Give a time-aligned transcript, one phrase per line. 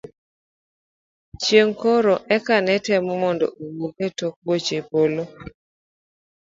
[1.41, 5.23] chieng' koro eka netemo mondo owuog e tok boche e polo